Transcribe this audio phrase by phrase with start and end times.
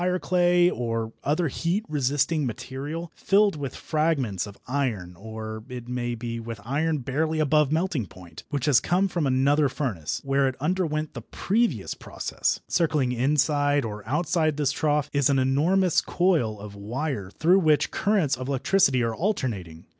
[0.01, 3.75] ]So imagine a circular trough of fire clay or other heat resisting material filled with
[3.75, 8.79] fragments of iron, or, it may be, with iron barely above melting point, which has
[8.79, 12.61] come from another furnace, where it underwent the previous process.
[12.67, 18.35] Circling inside or outside this trough is an enormous coil of wire through which currents
[18.35, 19.85] of electricity are alternating.